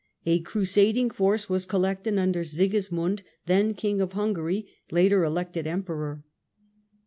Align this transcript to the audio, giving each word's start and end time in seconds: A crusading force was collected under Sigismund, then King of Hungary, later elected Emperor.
A 0.25 0.39
crusading 0.39 1.11
force 1.11 1.47
was 1.47 1.67
collected 1.67 2.17
under 2.17 2.43
Sigismund, 2.43 3.21
then 3.45 3.75
King 3.75 4.01
of 4.01 4.13
Hungary, 4.13 4.65
later 4.89 5.23
elected 5.23 5.67
Emperor. 5.67 6.23